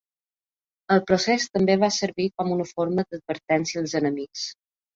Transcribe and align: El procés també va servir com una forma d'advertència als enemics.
El 0.95 1.01
procés 1.11 1.45
també 1.59 1.75
va 1.85 1.91
servir 1.99 2.27
com 2.33 2.55
una 2.57 2.67
forma 2.73 3.07
d'advertència 3.13 3.83
als 3.87 3.97
enemics. 4.05 4.51